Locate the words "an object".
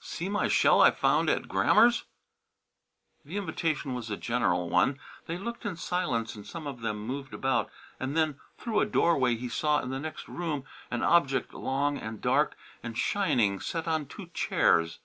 10.90-11.52